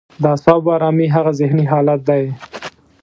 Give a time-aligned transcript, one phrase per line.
[0.21, 2.23] د اعصابو ارامي هغه ذهني حالت دی.